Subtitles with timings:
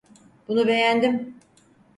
[0.47, 1.35] Bunu beğendim.